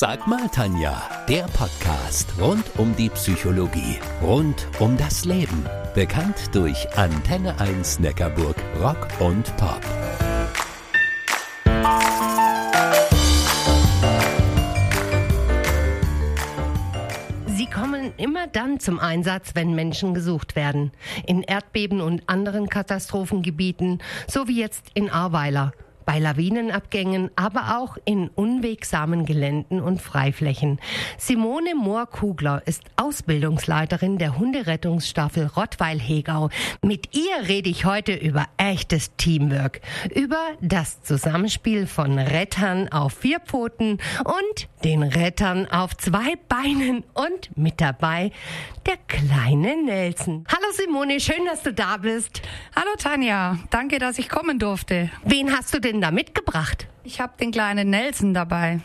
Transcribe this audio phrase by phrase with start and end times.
[0.00, 5.66] Sag mal, Tanja, der Podcast rund um die Psychologie, rund um das Leben.
[5.94, 9.82] Bekannt durch Antenne 1 Neckarburg Rock und Pop.
[17.48, 20.92] Sie kommen immer dann zum Einsatz, wenn Menschen gesucht werden.
[21.26, 25.72] In Erdbeben und anderen Katastrophengebieten, so wie jetzt in Ahrweiler
[26.10, 30.80] bei Lawinenabgängen, aber auch in unwegsamen Geländen und Freiflächen.
[31.18, 36.50] Simone Mohr-Kugler ist Ausbildungsleiterin der Hunderettungsstaffel Rottweil-Hegau.
[36.82, 43.38] Mit ihr rede ich heute über echtes Teamwork, über das Zusammenspiel von Rettern auf vier
[43.38, 48.32] Pfoten und den Rettern auf zwei Beinen und mit dabei
[48.86, 50.44] der kleine Nelson.
[50.48, 52.42] Hallo Simone, schön, dass du da bist.
[52.74, 55.10] Hallo Tanja, danke, dass ich kommen durfte.
[55.22, 56.88] Wen hast du denn da mitgebracht?
[57.04, 58.80] Ich habe den kleinen Nelson dabei.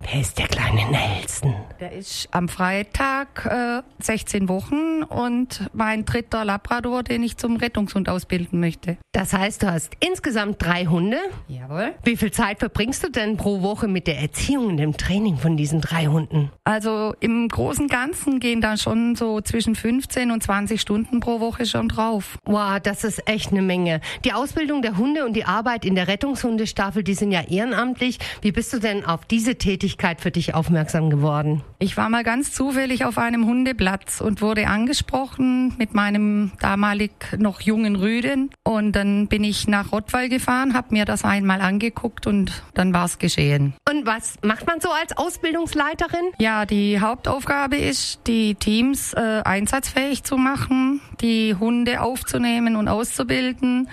[0.00, 1.54] Wer ist der kleine Nelson?
[1.80, 8.08] Der ist am Freitag äh, 16 Wochen und mein dritter Labrador, den ich zum Rettungshund
[8.08, 8.96] ausbilden möchte.
[9.12, 11.18] Das heißt, du hast insgesamt drei Hunde.
[11.48, 11.94] Jawohl.
[12.04, 15.56] Wie viel Zeit verbringst du denn pro Woche mit der Erziehung und dem Training von
[15.56, 16.52] diesen drei Hunden?
[16.62, 21.40] Also im Großen und Ganzen gehen da schon so zwischen 15 und 20 Stunden pro
[21.40, 22.38] Woche schon drauf.
[22.44, 24.00] Wow, das ist echt eine Menge.
[24.24, 28.18] Die Ausbildung der Hunde und die Arbeit in der Rettungshundestaffel, die sind ja ehrenamtlich.
[28.42, 29.87] Wie bist du denn auf diese Tätigkeit
[30.20, 31.62] für dich aufmerksam geworden?
[31.78, 37.60] Ich war mal ganz zufällig auf einem Hundeplatz und wurde angesprochen mit meinem damalig noch
[37.60, 38.50] jungen Rüden.
[38.64, 43.04] Und dann bin ich nach Rottweil gefahren, habe mir das einmal angeguckt und dann war
[43.04, 43.74] es geschehen.
[43.88, 46.32] Und was macht man so als Ausbildungsleiterin?
[46.38, 53.88] Ja, die Hauptaufgabe ist, die Teams äh, einsatzfähig zu machen, die Hunde aufzunehmen und auszubilden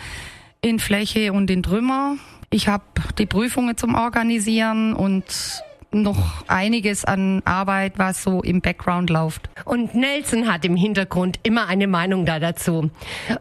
[0.61, 2.15] in Fläche und in Trümmer.
[2.49, 2.83] Ich habe
[3.17, 5.25] die Prüfungen zum Organisieren und
[6.01, 9.49] noch einiges an Arbeit, was so im Background läuft.
[9.65, 12.89] Und Nelson hat im Hintergrund immer eine Meinung da dazu.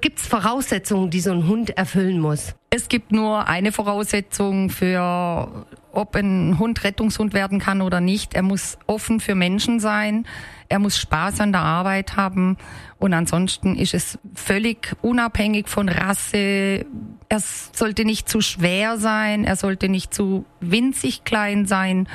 [0.00, 2.54] Gibt es Voraussetzungen, die so ein Hund erfüllen muss?
[2.70, 8.34] Es gibt nur eine Voraussetzung für, ob ein Hund Rettungshund werden kann oder nicht.
[8.34, 10.26] Er muss offen für Menschen sein.
[10.68, 12.56] Er muss Spaß an der Arbeit haben.
[12.98, 16.84] Und ansonsten ist es völlig unabhängig von Rasse.
[17.28, 19.44] Er sollte nicht zu schwer sein.
[19.44, 22.08] Er sollte nicht zu winzig klein sein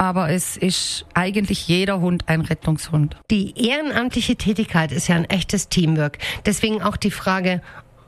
[0.00, 3.16] aber es ist eigentlich jeder Hund ein Rettungshund.
[3.30, 6.16] Die ehrenamtliche Tätigkeit ist ja ein echtes Teamwork.
[6.46, 7.60] Deswegen auch die Frage,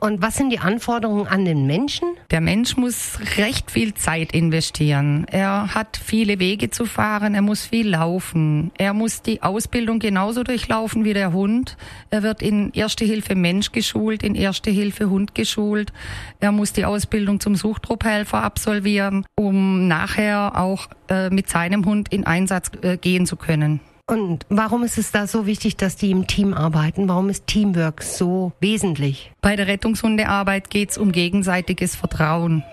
[0.03, 2.09] und was sind die Anforderungen an den Menschen?
[2.29, 5.25] Der Mensch muss recht viel Zeit investieren.
[5.31, 8.71] Er hat viele Wege zu fahren, er muss viel laufen.
[8.77, 11.77] Er muss die Ausbildung genauso durchlaufen wie der Hund.
[12.09, 15.93] Er wird in Erste Hilfe Mensch geschult, in Erste Hilfe Hund geschult.
[16.41, 22.25] Er muss die Ausbildung zum Suchtrupphelfer absolvieren, um nachher auch äh, mit seinem Hund in
[22.25, 23.79] Einsatz äh, gehen zu können.
[24.05, 27.07] Und warum ist es da so wichtig, dass die im Team arbeiten?
[27.07, 29.31] Warum ist Teamwork so wesentlich?
[29.41, 32.63] Bei der Rettungshundearbeit geht es um gegenseitiges Vertrauen.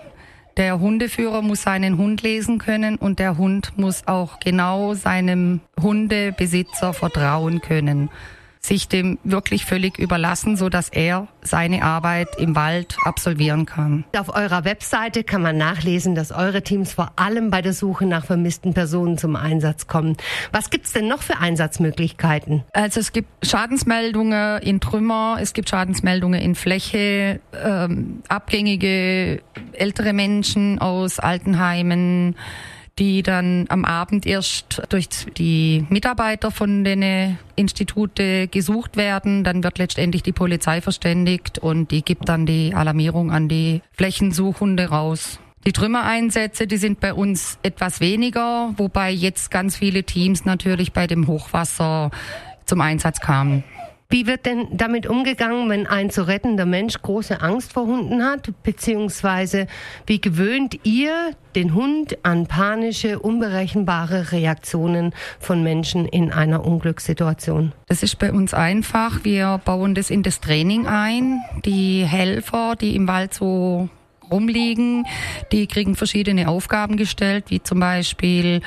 [0.57, 6.93] Der Hundeführer muss seinen Hund lesen können und der Hund muss auch genau seinem Hundebesitzer
[6.93, 8.09] vertrauen können
[8.63, 14.03] sich dem wirklich völlig überlassen, so dass er seine Arbeit im Wald absolvieren kann.
[14.15, 18.25] Auf eurer Webseite kann man nachlesen, dass eure Teams vor allem bei der Suche nach
[18.25, 20.15] vermissten Personen zum Einsatz kommen.
[20.51, 22.63] Was gibt's denn noch für Einsatzmöglichkeiten?
[22.73, 29.41] Also es gibt Schadensmeldungen in Trümmer, es gibt Schadensmeldungen in Fläche, ähm, abgängige
[29.73, 32.35] ältere Menschen aus Altenheimen,
[32.99, 35.07] die dann am Abend erst durch
[35.37, 39.43] die Mitarbeiter von den Institute gesucht werden.
[39.43, 44.89] Dann wird letztendlich die Polizei verständigt und die gibt dann die Alarmierung an die Flächensuchhunde
[44.89, 45.39] raus.
[45.65, 51.05] Die Trümmereinsätze, die sind bei uns etwas weniger, wobei jetzt ganz viele Teams natürlich bei
[51.05, 52.09] dem Hochwasser
[52.65, 53.63] zum Einsatz kamen.
[54.11, 58.49] Wie wird denn damit umgegangen, wenn ein zu rettender Mensch große Angst vor Hunden hat?
[58.61, 59.67] Beziehungsweise
[60.05, 67.71] wie gewöhnt ihr den Hund an panische, unberechenbare Reaktionen von Menschen in einer Unglückssituation?
[67.87, 69.23] Das ist bei uns einfach.
[69.23, 71.39] Wir bauen das in das Training ein.
[71.63, 73.87] Die Helfer, die im Wald so
[74.29, 75.05] rumliegen,
[75.53, 78.61] die kriegen verschiedene Aufgaben gestellt, wie zum Beispiel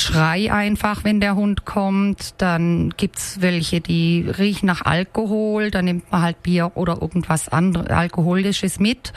[0.00, 2.34] Schrei einfach, wenn der Hund kommt.
[2.38, 5.70] Dann gibt's welche, die riechen nach Alkohol.
[5.70, 9.12] Dann nimmt man halt Bier oder irgendwas anderes, Alkoholisches mit.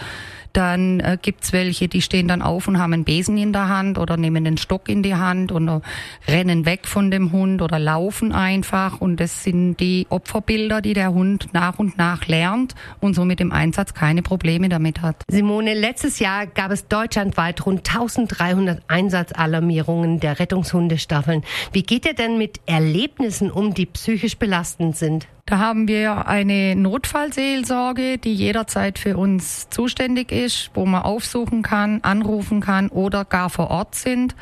[0.53, 3.97] Dann äh, gibt's welche, die stehen dann auf und haben einen Besen in der Hand
[3.97, 5.81] oder nehmen den Stock in die Hand und
[6.27, 8.99] rennen weg von dem Hund oder laufen einfach.
[8.99, 13.51] Und das sind die Opferbilder, die der Hund nach und nach lernt und somit im
[13.51, 15.23] Einsatz keine Probleme damit hat.
[15.29, 21.43] Simone, letztes Jahr gab es deutschlandweit rund 1300 Einsatzalarmierungen der Rettungshundestaffeln.
[21.71, 25.27] Wie geht ihr denn mit Erlebnissen um, die psychisch belastend sind?
[25.51, 31.99] Da haben wir eine Notfallseelsorge, die jederzeit für uns zuständig ist, wo man aufsuchen kann,
[32.03, 34.33] anrufen kann oder gar vor Ort sind.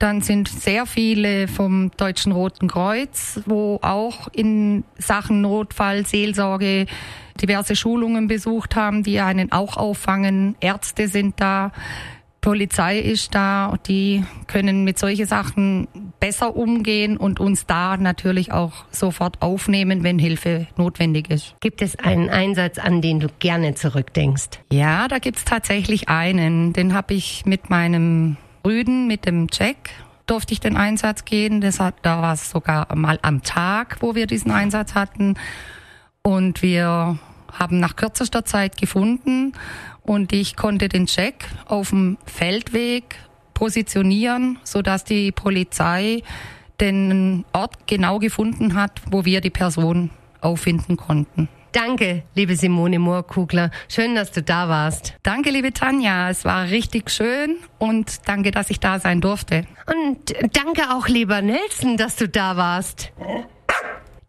[0.00, 6.86] Dann sind sehr viele vom Deutschen Roten Kreuz, wo auch in Sachen Notfallseelsorge
[7.40, 10.56] diverse Schulungen besucht haben, die einen auch auffangen.
[10.58, 11.70] Ärzte sind da.
[12.40, 15.86] Polizei ist da, die können mit solchen Sachen
[16.20, 21.54] besser umgehen und uns da natürlich auch sofort aufnehmen, wenn Hilfe notwendig ist.
[21.60, 24.60] Gibt es einen Einsatz, an den du gerne zurückdenkst?
[24.72, 26.72] Ja, da gibt's tatsächlich einen.
[26.72, 28.36] Den habe ich mit meinem
[28.66, 29.90] Rüden, mit dem Jack,
[30.26, 31.60] durfte ich den Einsatz gehen.
[31.60, 35.34] Das hat, da war es sogar mal am Tag, wo wir diesen Einsatz hatten.
[36.22, 37.18] Und wir
[37.52, 39.54] haben nach kürzester Zeit gefunden
[40.02, 43.16] und ich konnte den Check auf dem Feldweg
[43.58, 46.22] positionieren, so dass die Polizei
[46.80, 50.10] den Ort genau gefunden hat, wo wir die Person
[50.40, 51.48] auffinden konnten.
[51.72, 53.72] Danke, liebe Simone Moorkugler.
[53.88, 55.14] Schön, dass du da warst.
[55.24, 56.30] Danke, liebe Tanja.
[56.30, 59.64] Es war richtig schön und danke, dass ich da sein durfte.
[59.92, 63.12] Und danke auch, lieber Nelson, dass du da warst.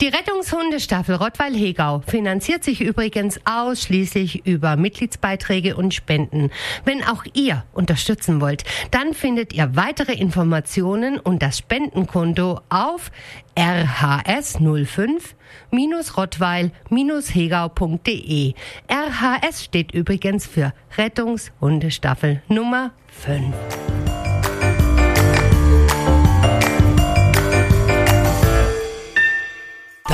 [0.01, 6.51] Die Rettungshundestaffel Rottweil-Hegau finanziert sich übrigens ausschließlich über Mitgliedsbeiträge und Spenden.
[6.86, 13.12] Wenn auch ihr unterstützen wollt, dann findet ihr weitere Informationen und das Spendenkonto auf
[13.57, 15.36] rhs05
[16.16, 18.54] rottweil-hegau.de.
[18.88, 23.54] RHS steht übrigens für Rettungshundestaffel Nummer 5.